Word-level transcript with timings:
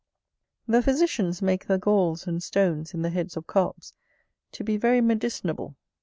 The 0.67 0.81
physicians 0.81 1.43
make 1.43 1.67
the 1.67 1.77
galls 1.77 2.25
and 2.25 2.41
stones 2.41 2.95
in 2.95 3.03
the 3.03 3.11
heads 3.11 3.37
of 3.37 3.45
Carps 3.45 3.93
to 4.53 4.63
be 4.63 4.75
very 4.75 4.99
medicinable. 4.99 5.75